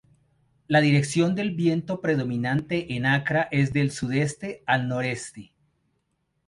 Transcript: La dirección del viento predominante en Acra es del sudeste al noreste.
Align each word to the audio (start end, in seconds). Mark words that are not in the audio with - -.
La 0.65 0.81
dirección 0.81 1.35
del 1.35 1.51
viento 1.51 2.01
predominante 2.01 2.95
en 2.95 3.05
Acra 3.05 3.47
es 3.51 3.71
del 3.71 3.91
sudeste 3.91 4.63
al 4.65 4.87
noreste. 4.87 5.53